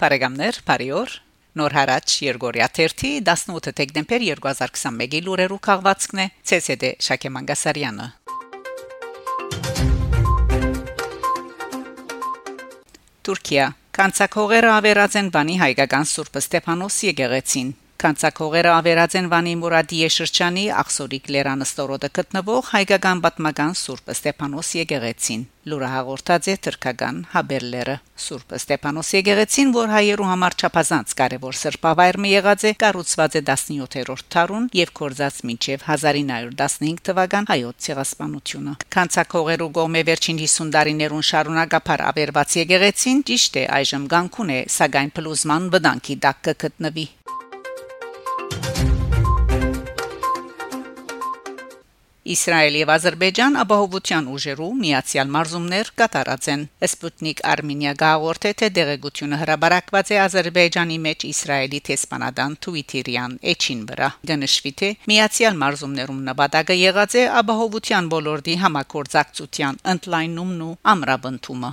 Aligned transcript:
Բարեկամներ, 0.00 0.58
բարիօր։ 0.64 1.14
Նոր 1.60 1.74
հարաճ 1.76 2.12
Երգորիա 2.24 2.68
3-ի 2.72 3.10
18 3.20 3.74
դեկտեմբեր 3.80 4.22
2021-ի 4.30 5.20
լուրերու 5.26 5.58
քաղվածքն 5.66 6.22
է 6.22 6.26
ՑՍԴ 6.56 6.92
Շակե 7.04 7.32
Մանգասարյանը։ 7.34 8.06
Թուրքիա. 13.28 13.68
Կանցակողերը 14.00 14.72
ավերած 14.78 15.20
են 15.20 15.30
բանի 15.36 15.60
հայկական 15.66 16.10
Սուրբ 16.14 16.40
Ստեփանոս 16.40 17.00
եկեղեցին 17.10 17.76
Կանցակողերը 18.00 18.70
ավերած 18.72 19.14
են 19.18 19.26
Վանի 19.28 19.50
Մուրադիե 19.60 20.06
շրջանի 20.14 20.62
Աղսորիկ 20.80 21.26
Լերանստորոդը 21.34 22.08
գտնվող 22.16 22.68
հայկական 22.72 23.18
պատմական 23.26 23.74
Սուրբ 23.76 24.06
Ստեփանոս 24.14 24.70
եկեղեցին։ 24.78 25.42
Լուրը 25.68 25.90
հաղորդած 25.92 26.48
է 26.48 26.54
թրկական 26.64 27.18
Հաբերլերը։ 27.34 27.96
Սուրբ 28.24 28.54
Ստեփանոս 28.56 29.10
եկեղեցին, 29.18 29.74
որ 29.76 29.92
հայերու 29.92 30.28
համար 30.30 30.56
չափազանց 30.56 31.12
կարևոր 31.20 31.58
սրբավայր 31.60 32.18
մի 32.24 32.30
եղած 32.32 32.64
է, 32.64 32.72
կառուցված 32.80 33.36
է 33.36 33.42
17-րդ 33.50 34.24
դարուն 34.32 34.70
եւ 34.80 34.94
կորզած 34.96 35.42
մինչեւ 35.50 35.84
1915 35.90 37.04
թվական 37.10 37.50
հայոց 37.52 37.84
ցեղասպանությունը։ 37.84 38.74
Կանցակողերու 38.96 39.70
գոմե 39.76 40.04
վերջին 40.08 40.40
50 40.46 40.72
տարիներուն 40.78 41.28
շարունակապար 41.34 42.06
ավերված 42.08 42.56
եկեղեցին 42.64 43.22
ճիշտ 43.28 43.60
է 43.60 43.68
այժմ 43.80 44.08
գանկուն 44.16 44.56
է, 44.56 44.60
սակայն 44.80 45.14
փլուզման 45.20 45.70
վտանգի 45.76 46.20
տակ 46.24 46.44
կգտնվի։ 46.48 47.06
Իսրայել 52.30 52.76
եւ 52.78 52.90
Ադրբեջան 52.94 53.56
ապահովության 53.60 54.26
ուժերու 54.30 54.66
միացյալ 54.80 55.30
մարզումներ 55.34 55.88
կատարած 55.98 56.44
են։ 56.52 56.60
Սպուտնիկ 56.86 57.40
Արմենիա 57.50 57.94
գաղորդե 58.02 58.52
թե 58.60 58.68
դեղեցությունը 58.76 59.38
հրաբարակված 59.40 60.12
է 60.14 60.20
Ադրբեջանի 60.24 60.98
մեջ 61.06 61.24
Իսրայելի 61.30 61.80
տեսփանադան 61.90 62.54
Թվիտերյան 62.66 63.34
էջին 63.52 63.80
վրա։ 63.90 64.10
Գնշվի 64.30 64.72
թե 64.78 64.90
միացյալ 65.10 65.58
մարզումներում 65.64 66.20
նպատակը 66.30 66.76
եղած 66.80 67.16
է 67.18 67.24
ապահովության 67.40 68.12
ոլորտի 68.14 68.54
համակորձակցության 68.62 69.80
ընդլայնումն 69.94 70.62
ու 70.68 70.76
ամրապնդումը։ 70.94 71.72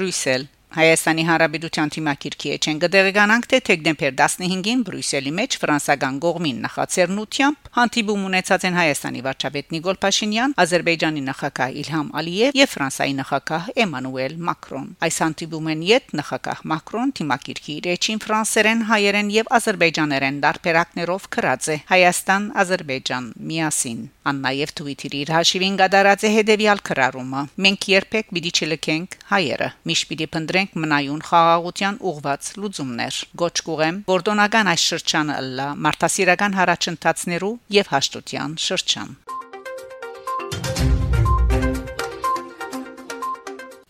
Բրյուսել 0.00 0.48
Հայաստանի 0.70 1.22
Հանրապետության 1.26 1.90
թիմակիրքի 1.94 2.50
էջեն 2.54 2.80
գդերգանանք 2.84 3.46
թե 3.50 3.58
դեկտեմբեր 3.66 4.12
15-ին 4.20 4.82
Բրյուսելի 4.86 5.32
մեջ 5.34 5.56
ֆրանսական 5.58 6.18
գողմին 6.22 6.60
նախաձեռնությամբ 6.66 7.70
հանդիպում 7.74 8.22
ունեցած 8.28 8.66
են 8.70 8.78
Հայաստանի 8.78 9.24
վարչապետ 9.26 9.74
Նիկոլ 9.74 9.98
Փաշինյան, 10.04 10.54
Ադրբեջանի 10.62 11.24
նախագահ 11.26 11.74
Իլհամ 11.80 12.12
Ալիև 12.20 12.60
եւ 12.60 12.70
Ֆրանսայի 12.70 13.14
նախագահ 13.18 13.66
Էմանուել 13.82 14.36
Մակրոն։ 14.50 14.86
Այս 15.10 15.18
հանդիպումեն 15.26 15.82
յետ 15.90 16.14
նախագահ 16.20 16.62
Մակրոն 16.70 17.12
թիմակիրքի 17.18 17.74
իր 17.80 17.90
էջին 17.90 18.22
ֆրանսերեն, 18.30 18.86
հայերեն 18.94 19.34
եւ 19.40 19.52
ադրբեջաներեն 19.58 20.40
դարբերակներով 20.46 21.28
քրած 21.34 21.70
է 21.70 21.76
Հայաստան-Ադրբեջան 21.90 23.28
միասին։ 23.50 24.00
Ան 24.30 24.40
նաեւ 24.44 24.72
Twitter-ի 24.78 25.20
իր 25.24 25.30
հաշիվին 25.34 25.76
գդարած 25.80 26.24
է 26.28 26.30
հետեւյալ 26.36 26.82
քրարումը. 26.86 27.42
Մենք 27.64 27.86
երբեք 27.90 28.34
պիտի 28.36 28.52
չլքենք 28.60 29.16
հայերը։ 29.30 29.68
Միշտ 29.90 30.08
պիտի 30.10 30.26
փնտրենք 30.34 30.59
կընտրենք 30.60 30.76
մնայուն 30.76 31.20
խաղաղության 31.24 31.96
ուղված 32.04 32.48
լուծումներ։ 32.60 33.14
Գոչ 33.40 33.56
կուղեմ, 33.64 33.96
որդոնական 34.10 34.68
այս 34.72 34.82
շրջանը 34.90 35.36
ըլլա 35.40 35.68
մարդասիրական 35.86 36.56
հարաճընթացներու 36.58 37.54
եւ 37.76 37.86
հաշտության 37.94 38.50
շրջան։ 38.60 39.10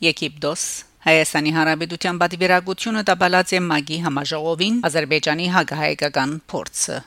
Եգիպտոս 0.00 0.62
Հայաստանի 1.11 1.50
Հանրապետության 1.56 2.21
պատվիրակությունը 2.21 3.03
տաբալած 3.11 3.56
է 3.56 3.61
Մագի 3.66 3.99
համաժողովին 4.06 4.78
Ադրբեջանի 4.87 5.50
հագահայկական 5.56 6.39
փորձը 6.53 7.00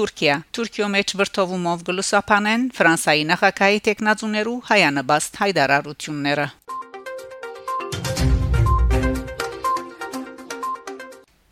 Թուրքիա 0.00 0.34
Թուրքիո 0.56 0.86
մեջ 0.92 1.12
վրթովումով 1.20 1.82
գլուսապանեն 1.84 2.62
Ֆրանսայի 2.76 3.24
նախագահի 3.30 3.80
տեխնազուներու 3.88 4.54
հայանաբաստ 4.70 5.36
հայդարարությունները 5.40 6.46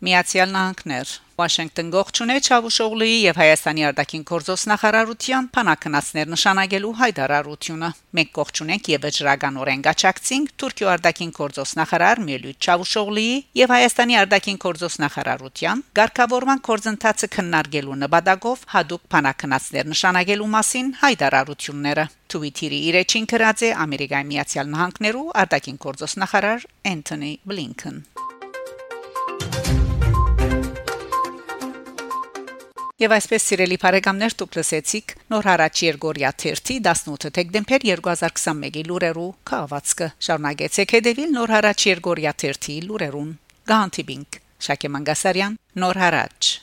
Միացյալ 0.07 0.55
Նահանգներ 0.57 1.13
Վաշինգտոն 1.39 1.89
գողջունե 1.93 2.35
Չավուշօղլուի 2.43 3.13
եւ 3.23 3.37
Հայաստանի 3.39 3.83
արտաքին 3.89 4.23
գործոս 4.27 4.63
նախարարության 4.69 5.45
փանակնացներ 5.55 6.27
նշանակելու 6.33 6.91
հայտարարությունը։ 6.99 7.89
Մենք 8.19 8.31
գողջունենք 8.39 8.89
եւ 8.91 9.05
վճռականորեն 9.07 9.83
գաչակցինք 9.87 10.51
Թուրքիո 10.59 10.89
արտաքին 10.93 11.31
գործոս 11.39 11.73
նախարար 11.79 12.21
Մելուտ 12.27 12.67
Չավուշօղլուի 12.67 13.33
եւ 13.59 13.73
Հայաստանի 13.75 14.19
արտաքին 14.19 14.59
գործոս 14.67 14.99
նախարարության 15.05 15.83
ղեկավարման 15.99 16.63
կորձընթացը 16.69 17.31
քննարկելու 17.39 17.99
նպատակով 18.03 18.65
հadoop 18.75 19.03
փանակնացներ 19.15 19.91
նշանակելու 19.95 20.49
մասին 20.59 20.93
հայտարարությունները։ 21.03 22.09
Twitter-ի 22.29 22.79
իր 22.89 22.99
էջին 23.05 23.29
գրած 23.31 23.63
է 23.69 23.69
Ամերիկայի 23.85 24.29
Միացյալ 24.33 24.73
Նահանգներու 24.75 25.27
արտաքին 25.45 25.79
գործոս 25.87 26.17
նախարար 26.25 26.67
Անթոնի 26.93 27.33
Բլինքեն։ 27.49 28.03
Եվ 32.99 33.13
այսպես 33.15 33.43
սիրելի 33.47 33.75
բարեկամներ 33.79 34.33
դուք 34.41 34.55
լսեցիք 34.57 35.11
նոր 35.31 35.45
հարաճ 35.47 35.83
Երգորիա 35.85 36.31
1-ի 36.35 36.75
18 36.87 37.31
դեկտեմբեր 37.37 37.85
2021-ի 37.87 38.83
լուրերու 38.89 39.29
քաղվածքը 39.51 40.09
շարունակեցեք 40.27 40.95
հետևել 40.97 41.31
նոր 41.37 41.53
հարաճ 41.55 41.85
Երգորիա 41.93 42.33
1-ի 42.49 42.75
լուրերուն 42.89 43.31
գանտիբինգ 43.71 44.41
Շակե 44.67 44.93
Մանգասարյան 44.97 45.57
նոր 45.85 46.03
հարաճ 46.03 46.53